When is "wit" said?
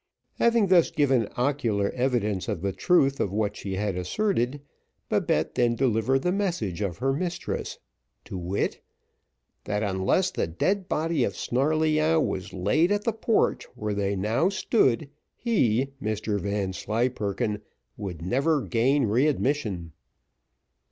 8.35-8.81